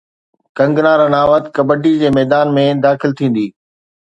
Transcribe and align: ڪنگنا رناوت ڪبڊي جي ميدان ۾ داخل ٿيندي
ڪنگنا 0.57 0.93
رناوت 1.01 1.43
ڪبڊي 1.55 1.93
جي 2.01 2.09
ميدان 2.17 2.47
۾ 2.59 2.65
داخل 2.87 3.11
ٿيندي 3.19 3.47